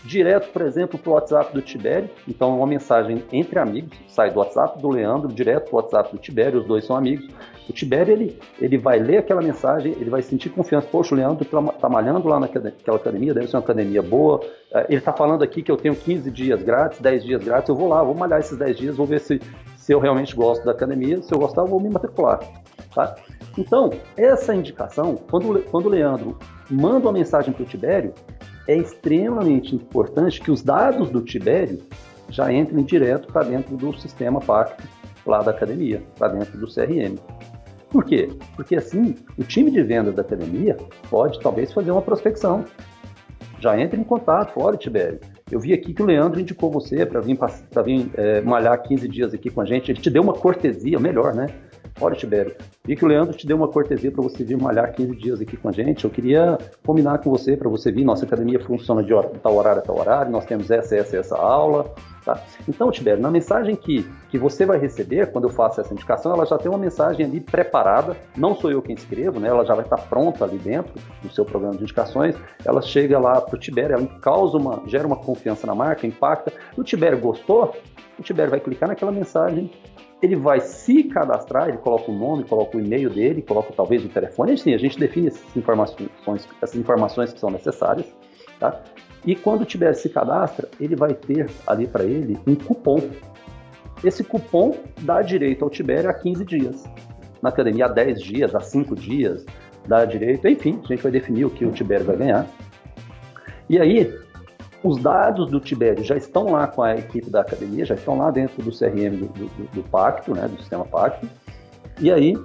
[0.07, 2.09] direto, por exemplo, para o WhatsApp do Tibério.
[2.27, 6.17] Então, uma mensagem entre amigos, sai do WhatsApp do Leandro direto para o WhatsApp do
[6.17, 7.27] Tibério, os dois são amigos.
[7.69, 10.87] O Tibério, ele, ele vai ler aquela mensagem, ele vai sentir confiança.
[10.89, 14.39] Poxa, o Leandro está tá malhando lá naquela academia, deve ser uma academia boa.
[14.73, 17.75] É, ele está falando aqui que eu tenho 15 dias grátis, 10 dias grátis, eu
[17.75, 19.41] vou lá, vou malhar esses 10 dias, vou ver se,
[19.75, 21.21] se eu realmente gosto da academia.
[21.21, 22.39] Se eu gostar, eu vou me matricular.
[22.97, 23.15] Tá?
[23.55, 26.35] Então, essa indicação, quando, quando o Leandro
[26.67, 28.11] manda uma mensagem para o Tibério,
[28.67, 31.79] é extremamente importante que os dados do Tibério
[32.27, 34.83] já entrem direto para dentro do sistema Pacto
[35.27, 37.19] lá da academia, para dentro do CRM.
[37.91, 38.29] Por quê?
[38.55, 40.75] Porque assim, o time de vendas da academia
[41.07, 42.65] pode talvez fazer uma prospecção.
[43.59, 45.19] Já entre em contato, olha, Tibério,
[45.51, 47.37] eu vi aqui que o Leandro indicou você para vir,
[47.85, 49.91] vir é, malhar 15 dias aqui com a gente.
[49.91, 51.47] Ele te deu uma cortesia, melhor, né?
[51.99, 52.55] Olha, Tibério,
[52.85, 55.57] vi que o Leandro te deu uma cortesia para você vir malhar 15 dias aqui
[55.57, 56.05] com a gente.
[56.05, 58.05] Eu queria combinar com você para você vir.
[58.05, 61.91] Nossa academia funciona de tal horário a tal horário, nós temos essa, essa, essa aula.
[62.23, 62.39] Tá?
[62.67, 66.45] Então, Tibério, na mensagem que, que você vai receber, quando eu faço essa indicação, ela
[66.45, 68.15] já tem uma mensagem ali preparada.
[68.35, 69.47] Não sou eu quem escrevo, né?
[69.47, 72.35] ela já vai estar pronta ali dentro do seu programa de indicações.
[72.63, 76.53] Ela chega lá para o Tibério, ela causa uma, gera uma confiança na marca, impacta.
[76.77, 77.75] O Tibério gostou,
[78.19, 79.71] o Tibério vai clicar naquela mensagem
[80.21, 84.09] ele vai se cadastrar, ele coloca o nome, coloca o e-mail dele, coloca talvez o
[84.09, 86.09] telefone, sim, a gente define essas informações,
[86.61, 88.07] essas informações que são necessárias,
[88.59, 88.81] tá?
[89.25, 93.01] E quando o Tibério se cadastra, ele vai ter ali para ele um cupom.
[94.03, 96.85] Esse cupom dá direito ao Tibério a 15 dias.
[97.41, 99.45] Na academia, a 10 dias, a 5 dias,
[99.87, 102.47] dá direito, enfim, a gente vai definir o que o Tibério vai ganhar.
[103.69, 104.11] E aí,
[104.83, 108.31] os dados do Tibério já estão lá com a equipe da academia, já estão lá
[108.31, 111.27] dentro do CRM do, do, do Pacto, né, do sistema Pacto.
[111.99, 112.35] E aí,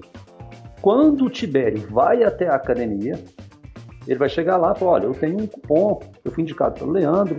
[0.80, 3.22] quando o Tibério vai até a academia,
[4.06, 6.92] ele vai chegar lá e falar, olha, eu tenho um cupom, eu fui indicado pelo
[6.92, 7.36] Leandro.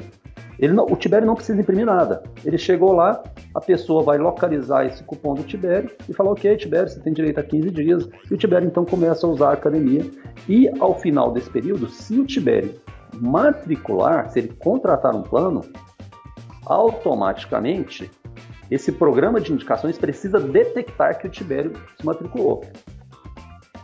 [0.59, 2.23] Ele não, o Tibério não precisa imprimir nada.
[2.45, 3.21] Ele chegou lá,
[3.53, 7.39] a pessoa vai localizar esse cupom do Tibério e falar, ok, Tibério, você tem direito
[7.39, 8.09] a 15 dias.
[8.29, 10.05] E o Tibério então começa a usar a academia.
[10.47, 12.75] E ao final desse período, se o Tibério
[13.13, 15.61] matricular, se ele contratar um plano,
[16.65, 18.09] automaticamente
[18.71, 22.63] esse programa de indicações precisa detectar que o Tibério se matriculou.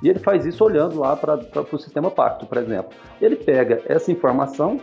[0.02, 2.92] E ele faz isso olhando lá para o sistema Pacto, por exemplo.
[3.22, 4.80] Ele pega essa informação,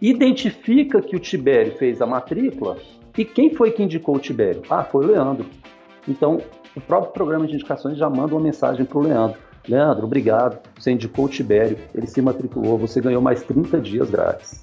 [0.00, 2.76] identifica que o Tibério fez a matrícula
[3.16, 4.62] e quem foi que indicou o Tibério?
[4.68, 5.46] Ah, foi o Leandro.
[6.08, 6.38] Então,
[6.76, 9.38] o próprio programa de indicações já manda uma mensagem para o Leandro.
[9.68, 10.58] Leandro, obrigado.
[10.78, 14.62] Você indicou o Tibério, ele se matriculou, você ganhou mais 30 dias grátis.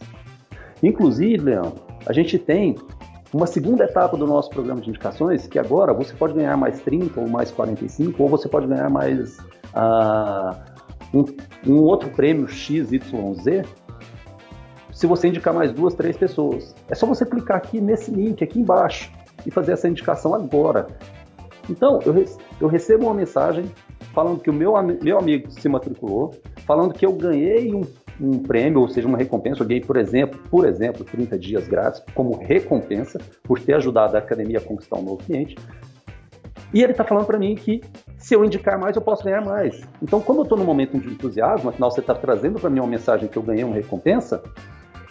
[0.82, 2.76] Inclusive, Leandro, a gente tem
[3.34, 7.20] uma segunda etapa do nosso programa de indicações, que agora você pode ganhar mais 30
[7.20, 10.56] ou mais 45, ou você pode ganhar mais uh,
[11.14, 11.26] um,
[11.72, 13.02] um, outro prêmio XYZ
[14.92, 16.74] se você indicar mais duas, três pessoas.
[16.90, 19.12] É só você clicar aqui nesse link, aqui embaixo,
[19.46, 20.88] e fazer essa indicação agora.
[21.70, 22.26] Então, eu,
[22.60, 23.72] eu recebo uma mensagem
[24.14, 26.34] falando que o meu, meu amigo se matriculou,
[26.66, 27.82] falando que eu ganhei um,
[28.20, 32.02] um prêmio, ou seja, uma recompensa, eu ganhei, por exemplo, por exemplo, 30 dias grátis
[32.14, 35.56] como recompensa por ter ajudado a academia a conquistar um novo cliente.
[36.74, 37.82] E ele está falando para mim que
[38.18, 39.82] se eu indicar mais, eu posso ganhar mais.
[40.02, 42.88] Então, como eu estou num momento de entusiasmo, afinal você está trazendo para mim uma
[42.88, 44.44] mensagem que eu ganhei uma recompensa,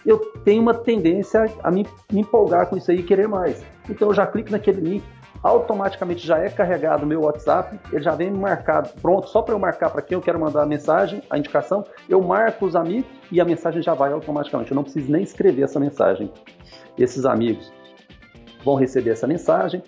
[0.05, 3.63] eu tenho uma tendência a me, me empolgar com isso aí e querer mais.
[3.89, 5.03] Então eu já clico naquele link,
[5.43, 9.59] automaticamente já é carregado o meu WhatsApp, ele já vem marcado, pronto, só para eu
[9.59, 13.39] marcar para quem eu quero mandar a mensagem, a indicação, eu marco os amigos e
[13.39, 14.71] a mensagem já vai automaticamente.
[14.71, 16.31] Eu não preciso nem escrever essa mensagem.
[16.97, 17.71] Esses amigos
[18.63, 19.81] vão receber essa mensagem,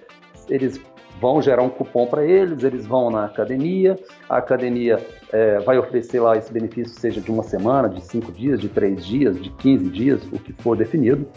[0.47, 0.79] eles
[1.19, 3.97] vão gerar um cupom para eles, eles vão na academia,
[4.29, 8.59] a academia é, vai oferecer lá esse benefício, seja de uma semana, de cinco dias,
[8.59, 11.27] de três dias, de 15 dias, o que for definido.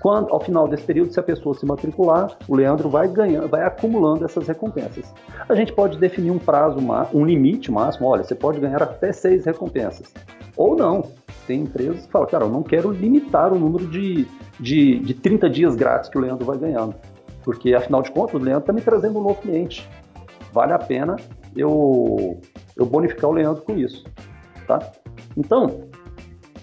[0.00, 3.64] Quando, ao final desse período, se a pessoa se matricular, o Leandro vai ganhando, vai
[3.64, 5.12] acumulando essas recompensas.
[5.48, 6.78] A gente pode definir um prazo,
[7.12, 8.06] um limite máximo.
[8.06, 10.12] Olha, você pode ganhar até seis recompensas.
[10.56, 11.02] Ou não.
[11.46, 14.26] Tem empresas que falam, cara, eu não quero limitar o número de,
[14.60, 16.94] de, de 30 dias grátis que o Leandro vai ganhando.
[17.42, 19.88] Porque, afinal de contas, o Leandro está me trazendo um novo cliente.
[20.52, 21.16] Vale a pena
[21.56, 22.40] eu,
[22.76, 24.04] eu bonificar o Leandro com isso.
[24.66, 24.78] Tá?
[25.36, 25.88] Então,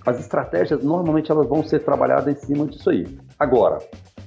[0.05, 3.05] as estratégias normalmente elas vão ser trabalhadas em cima disso aí.
[3.37, 3.79] Agora,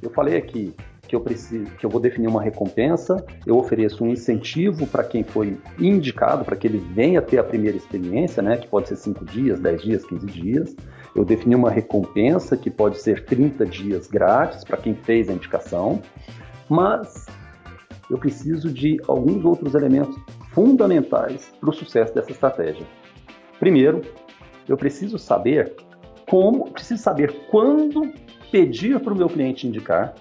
[0.03, 0.75] eu falei aqui
[1.09, 5.25] que eu preciso, que eu vou definir uma recompensa, eu ofereço um incentivo para quem
[5.25, 9.25] foi indicado, para que ele venha ter a primeira experiência, né, que pode ser 5
[9.25, 10.77] dias, 10 dias, 15 dias.
[11.17, 16.03] Eu defini uma recompensa que pode ser 30 dias grátis para quem fez a indicação,
[16.69, 17.27] mas
[18.11, 20.17] eu preciso de alguns outros elementos
[20.53, 22.87] fundamentais para o sucesso dessa estratégia.
[23.59, 24.03] Primeiro,
[24.69, 25.75] eu preciso saber
[26.29, 28.13] como, preciso saber quando
[28.51, 30.15] pedir para o meu cliente indicar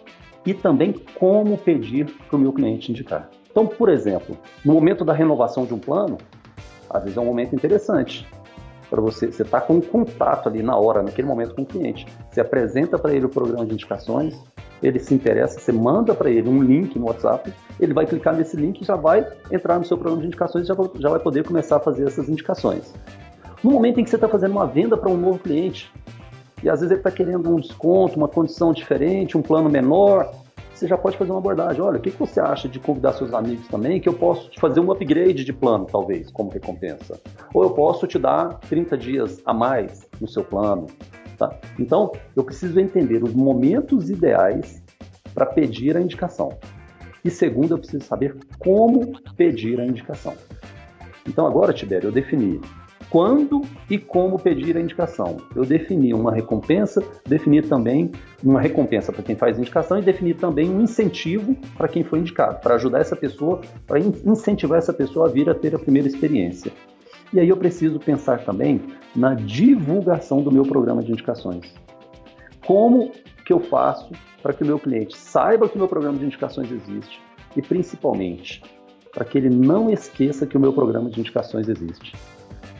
[0.46, 3.30] e também como pedir para o meu cliente indicar.
[3.50, 6.18] Então, por exemplo, no momento da renovação de um plano,
[6.90, 8.28] às vezes é um momento interessante
[8.90, 9.32] para você.
[9.32, 12.06] Você está com um contato ali na hora, naquele momento com o cliente.
[12.32, 14.40] Você apresenta para ele o programa de indicações,
[14.82, 18.56] ele se interessa, você manda para ele um link no WhatsApp, ele vai clicar nesse
[18.56, 21.44] link e já vai entrar no seu programa de indicações e já, já vai poder
[21.44, 22.94] começar a fazer essas indicações.
[23.64, 25.92] No momento em que você está fazendo uma venda para um novo cliente,
[26.64, 30.32] e às vezes ele está querendo um desconto, uma condição diferente, um plano menor,
[30.78, 31.82] você já pode fazer uma abordagem.
[31.82, 34.80] Olha, o que, você acha de convidar seus amigos também, que eu posso te fazer
[34.80, 37.20] um upgrade de plano, talvez, como recompensa.
[37.54, 40.86] Ou eu posso te dar 30 dias a mais no seu plano.
[41.38, 41.56] Tá?
[41.80, 44.84] Então, eu preciso entender os momentos ideais
[45.34, 46.50] para pedir a indicação.
[47.26, 50.36] E segundo, eu preciso saber como pedir a indicação.
[51.28, 52.62] Então, agora, Tibério, eu defini
[53.10, 55.38] quando e como pedir a indicação.
[55.56, 58.12] Eu defini uma recompensa, defini também
[58.44, 62.60] uma recompensa para quem faz indicação e defini também um incentivo para quem foi indicado,
[62.60, 66.72] para ajudar essa pessoa, para incentivar essa pessoa a vir a ter a primeira experiência.
[67.34, 68.82] E aí eu preciso pensar também
[69.16, 71.74] na divulgação do meu programa de indicações.
[72.66, 73.12] Como
[73.46, 76.72] que eu faço para que o meu cliente saiba que o meu programa de indicações
[76.72, 77.22] existe
[77.56, 78.62] e principalmente
[79.12, 82.14] para que ele não esqueça que o meu programa de indicações existe.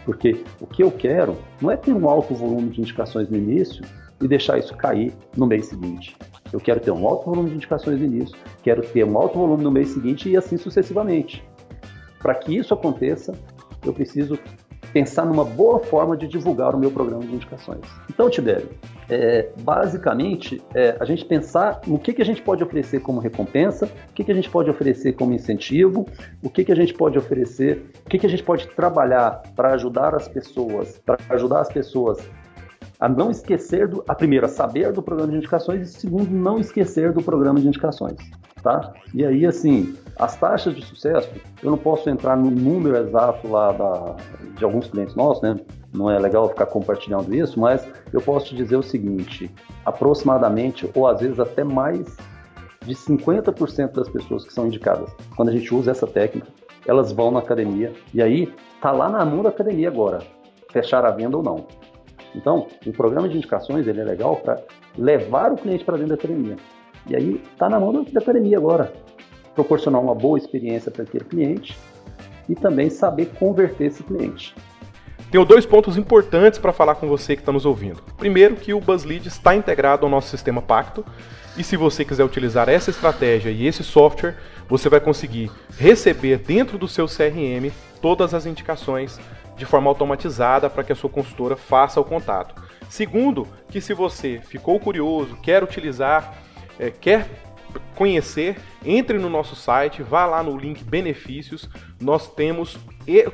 [0.08, 3.84] Porque o que eu quero não é ter um alto volume de indicações no início
[4.22, 6.16] e deixar isso cair no mês seguinte.
[6.54, 9.66] Eu quero ter um alto volume de indicações no início, quero ter um alto volume
[9.66, 11.44] no mês seguinte e assim sucessivamente.
[12.20, 13.38] Para que isso aconteça,
[13.86, 14.40] eu preciso
[14.94, 17.82] pensar numa boa forma de divulgar o meu programa de indicações.
[18.10, 18.70] Então, Tibério,
[19.10, 23.86] é, basicamente, é, a gente pensar no que, que a gente pode oferecer como recompensa,
[23.86, 26.08] o que, que a gente pode oferecer como incentivo,
[26.44, 29.74] o que, que a gente pode oferecer, o que, que a gente pode trabalhar para
[29.74, 32.20] ajudar as pessoas, para ajudar as pessoas
[33.00, 37.14] a não esquecer do, a primeira, saber do programa de indicações e segundo, não esquecer
[37.14, 38.18] do programa de indicações,
[38.64, 38.94] tá?
[39.14, 41.30] E aí, assim, as taxas de sucesso,
[41.62, 44.16] eu não posso entrar no número exato lá da,
[44.58, 45.60] de alguns clientes nossos, né?
[45.94, 49.50] Não é legal ficar compartilhando isso, mas eu posso te dizer o seguinte:
[49.86, 52.18] aproximadamente, ou às vezes até mais
[52.86, 56.48] de 50% das pessoas que são indicadas, quando a gente usa essa técnica,
[56.86, 60.20] elas vão na academia e aí tá lá na mão da academia agora,
[60.72, 61.68] fechar a venda ou não.
[62.36, 64.62] Então, o programa de indicações ele é legal para
[64.98, 66.56] levar o cliente para dentro da academia.
[67.10, 68.94] E aí está na mão da academia agora,
[69.56, 71.78] proporcionar uma boa experiência para aquele cliente
[72.48, 74.56] e também saber converter esse cliente.
[75.32, 78.02] Tenho dois pontos importantes para falar com você que está nos ouvindo.
[78.18, 81.04] Primeiro, que o BuzzLead está integrado ao nosso sistema Pacto,
[81.58, 84.36] e se você quiser utilizar essa estratégia e esse software,
[84.70, 89.20] você vai conseguir receber dentro do seu CRM todas as indicações
[89.58, 92.56] de forma automatizada para que a sua consultora faça o contato.
[92.88, 96.36] Segundo, que se você ficou curioso, quer utilizar,
[96.80, 97.28] é, quer
[97.96, 101.70] conhecer, entre no nosso site, vá lá no link benefícios.
[102.00, 102.78] Nós temos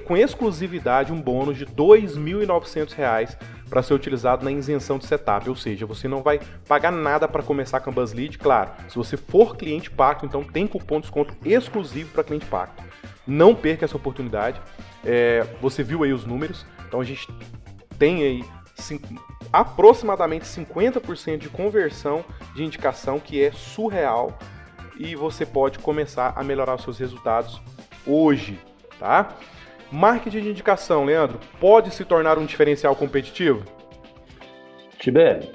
[0.06, 3.38] com exclusividade um bônus de R$ 2.900
[3.70, 7.42] para ser utilizado na isenção de setup, ou seja, você não vai pagar nada para
[7.42, 8.70] começar com a BuzzLead, claro.
[8.88, 12.84] Se você for cliente pacto, então tem cupom de desconto exclusivo para cliente pacto.
[13.26, 14.62] Não perca essa oportunidade.
[15.04, 17.28] É, você viu aí os números, então a gente
[17.98, 18.44] tem aí
[19.52, 22.24] aproximadamente 50% de conversão
[22.56, 24.38] de indicação, que é surreal,
[24.98, 27.62] e você pode começar a melhorar os seus resultados
[28.06, 28.60] hoje,
[29.00, 29.36] tá?
[29.92, 33.64] Marketing de indicação, Leandro, pode se tornar um diferencial competitivo?
[34.98, 35.50] Tibério,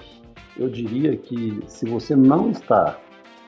[0.57, 2.99] eu diria que se você não está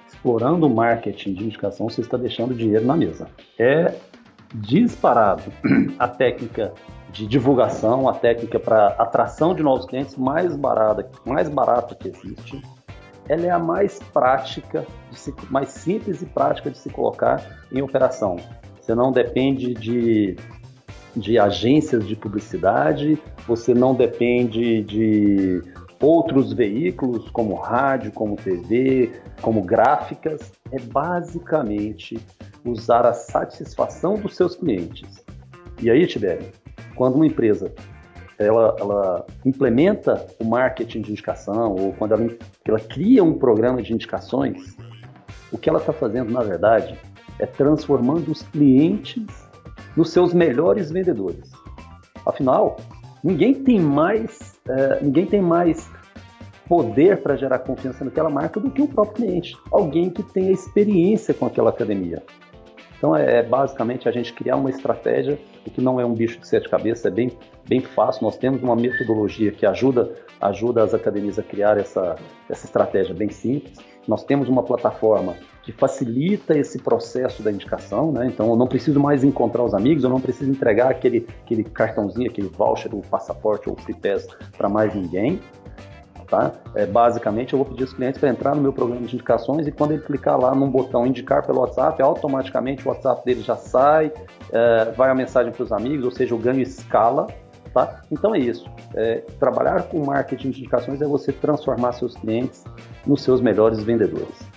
[0.09, 3.28] explorando o marketing de indicação, você está deixando dinheiro na mesa.
[3.59, 3.94] É
[4.54, 5.44] disparado
[5.98, 6.72] a técnica
[7.12, 12.62] de divulgação, a técnica para atração de novos clientes mais barata, mais barata que existe.
[13.29, 18.37] Ela é a mais prática, se, mais simples e prática de se colocar em operação.
[18.81, 20.37] Você não depende de,
[21.16, 25.62] de agências de publicidade, você não depende de
[26.01, 30.53] outros veículos como rádio, como TV, como gráficas.
[30.73, 32.18] É basicamente
[32.64, 35.25] usar a satisfação dos seus clientes.
[35.83, 36.46] E aí, Tibério,
[36.94, 37.72] quando uma empresa
[38.38, 42.28] ela, ela implementa o marketing de indicação ou quando ela,
[42.64, 44.76] ela cria um programa de indicações,
[45.52, 46.98] o que ela está fazendo, na verdade,
[47.38, 49.26] é transformando os clientes
[49.96, 51.50] nos seus melhores vendedores.
[52.24, 52.76] Afinal,
[53.22, 55.90] ninguém tem mais, é, ninguém tem mais
[56.66, 59.58] poder para gerar confiança naquela marca do que o próprio cliente.
[59.72, 62.22] Alguém que tenha experiência com aquela academia.
[63.01, 66.46] Então é basicamente a gente criar uma estratégia, o que não é um bicho de
[66.46, 67.33] sete cabeças, é bem,
[67.67, 68.25] bem fácil.
[68.25, 72.17] Nós temos uma metodologia que ajuda ajuda as academias a criar essa,
[72.48, 73.79] essa estratégia bem simples.
[74.09, 78.27] Nós temos uma plataforma que facilita esse processo da indicação, né?
[78.27, 82.31] Então eu não preciso mais encontrar os amigos, eu não preciso entregar aquele, aquele cartãozinho,
[82.31, 84.27] aquele voucher, o passaporte ou o free pass
[84.57, 85.40] para mais ninguém.
[86.31, 86.52] Tá?
[86.76, 89.72] É, basicamente, eu vou pedir os clientes para entrar no meu programa de indicações e
[89.72, 94.12] quando ele clicar lá num botão indicar pelo WhatsApp, automaticamente o WhatsApp dele já sai,
[94.52, 97.26] é, vai a mensagem para os amigos, ou seja, o ganho escala.
[97.74, 98.02] Tá?
[98.10, 98.70] Então é isso.
[98.94, 102.64] É, trabalhar com marketing de indicações é você transformar seus clientes
[103.04, 104.50] nos seus melhores vendedores.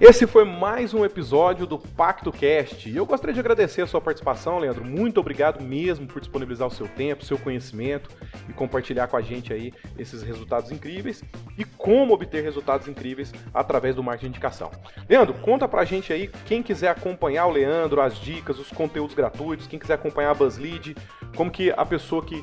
[0.00, 2.88] Esse foi mais um episódio do Pacto Cast.
[2.88, 4.82] E eu gostaria de agradecer a sua participação, Leandro.
[4.82, 8.08] Muito obrigado mesmo por disponibilizar o seu tempo, seu conhecimento
[8.48, 11.22] e compartilhar com a gente aí esses resultados incríveis
[11.58, 14.70] e como obter resultados incríveis através do marketing de indicação.
[15.06, 19.66] Leandro, conta pra gente aí quem quiser acompanhar o Leandro, as dicas, os conteúdos gratuitos,
[19.66, 20.96] quem quiser acompanhar a BuzzLead,
[21.36, 22.42] como que a pessoa que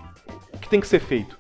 [0.54, 1.36] o que tem que ser feito.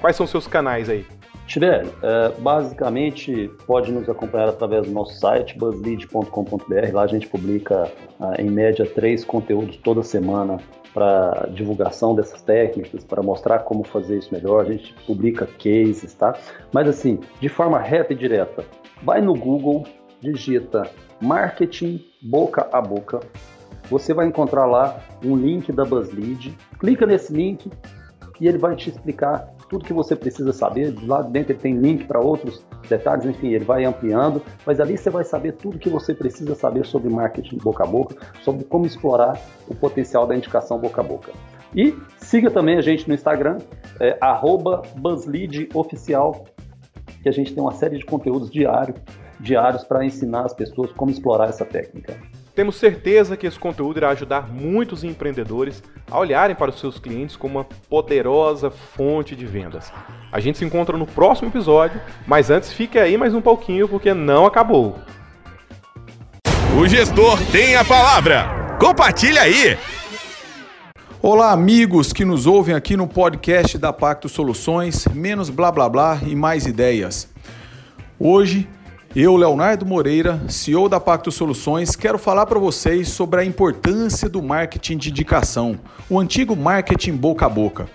[0.00, 1.04] Quais são os seus canais aí?
[1.50, 6.92] Tiver, é, basicamente pode nos acompanhar através do nosso site, buzzlead.com.br.
[6.92, 7.90] Lá a gente publica,
[8.38, 10.58] em média, três conteúdos toda semana
[10.94, 14.60] para divulgação dessas técnicas, para mostrar como fazer isso melhor.
[14.60, 16.38] A gente publica cases, tá?
[16.72, 18.64] Mas assim, de forma reta e direta,
[19.02, 19.82] vai no Google,
[20.20, 20.88] digita
[21.20, 23.18] marketing boca a boca.
[23.90, 26.56] Você vai encontrar lá um link da BuzzLead.
[26.78, 27.68] Clica nesse link
[28.40, 30.94] e ele vai te explicar tudo que você precisa saber.
[31.06, 35.08] Lá dentro ele tem link para outros detalhes, enfim, ele vai ampliando, mas ali você
[35.08, 39.40] vai saber tudo que você precisa saber sobre marketing boca a boca, sobre como explorar
[39.68, 41.32] o potencial da indicação boca a boca.
[41.74, 43.58] E siga também a gente no Instagram,
[44.00, 44.18] é,
[44.96, 46.44] BuzzLeadOficial,
[47.22, 48.94] que a gente tem uma série de conteúdos diário,
[49.38, 52.18] diários para ensinar as pessoas como explorar essa técnica.
[52.54, 57.36] Temos certeza que esse conteúdo irá ajudar muitos empreendedores a olharem para os seus clientes
[57.36, 59.92] como uma poderosa fonte de vendas.
[60.32, 64.12] A gente se encontra no próximo episódio, mas antes fique aí mais um pouquinho porque
[64.12, 64.98] não acabou.
[66.76, 68.76] O gestor tem a palavra.
[68.80, 69.78] Compartilha aí.
[71.22, 76.18] Olá, amigos que nos ouvem aqui no podcast da Pacto Soluções, menos blá blá blá
[76.26, 77.28] e mais ideias.
[78.18, 78.68] Hoje
[79.14, 84.40] eu, Leonardo Moreira, CEO da Pacto Soluções, quero falar para vocês sobre a importância do
[84.40, 87.88] marketing de indicação, o antigo marketing boca a boca.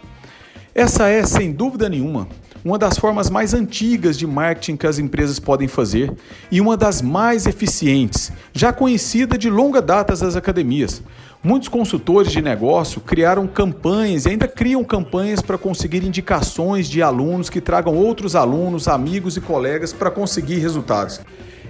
[0.74, 2.28] Essa é, sem dúvida nenhuma,
[2.66, 6.12] uma das formas mais antigas de marketing que as empresas podem fazer
[6.52, 11.02] e uma das mais eficientes, já conhecida de longa data das academias.
[11.46, 17.52] Muitos consultores de negócio criaram campanhas e ainda criam campanhas para conseguir indicações de alunos
[17.52, 21.22] que tragam outros alunos, amigos e colegas para conseguir resultados.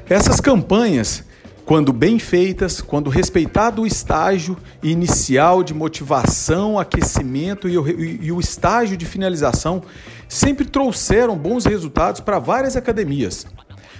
[0.10, 1.26] Essas campanhas
[1.66, 8.40] quando bem feitas, quando respeitado o estágio inicial de motivação, aquecimento e o, e o
[8.40, 9.82] estágio de finalização,
[10.30, 13.46] sempre trouxeram bons resultados para várias academias.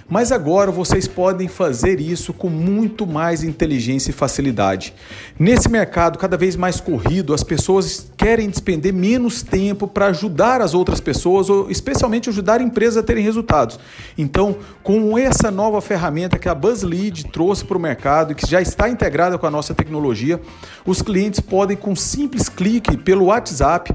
[0.08, 4.94] Mas agora vocês podem fazer isso com muito mais inteligência e facilidade.
[5.36, 10.74] Nesse mercado cada vez mais corrido, as pessoas querem despender menos tempo para ajudar as
[10.74, 13.80] outras pessoas, ou especialmente ajudar empresas a terem resultados.
[14.16, 18.60] Então, com essa nova ferramenta que a BuzzLead trouxe para o mercado e que já
[18.60, 20.40] está integrada com a nossa tecnologia,
[20.86, 23.92] os clientes podem, com um simples clique pelo WhatsApp,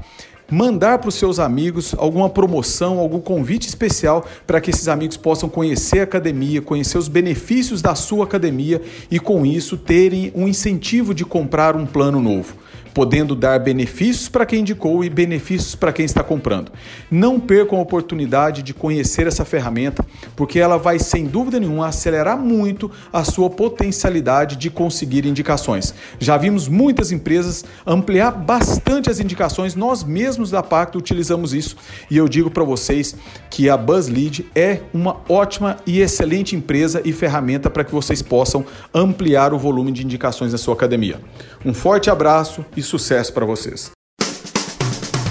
[0.52, 5.48] mandar para os seus amigos alguma promoção, algum convite especial para que esses amigos possam
[5.48, 11.14] conhecer a academia, conhecer os benefícios da sua academia e com isso terem um incentivo
[11.14, 12.54] de comprar um plano novo
[12.94, 16.72] podendo dar benefícios para quem indicou e benefícios para quem está comprando.
[17.10, 20.04] Não percam a oportunidade de conhecer essa ferramenta,
[20.36, 25.94] porque ela vai, sem dúvida nenhuma, acelerar muito a sua potencialidade de conseguir indicações.
[26.18, 31.76] Já vimos muitas empresas ampliar bastante as indicações, nós mesmos da Pacto utilizamos isso
[32.10, 33.16] e eu digo para vocês
[33.50, 38.64] que a BuzzLead é uma ótima e excelente empresa e ferramenta para que vocês possam
[38.94, 41.20] ampliar o volume de indicações na sua academia.
[41.64, 43.90] Um forte abraço e sucesso para vocês.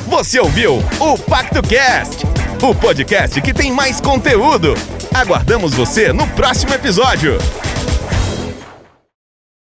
[0.07, 2.25] Você ouviu o Pacto Cast,
[2.61, 4.73] o podcast que tem mais conteúdo.
[5.13, 7.37] Aguardamos você no próximo episódio.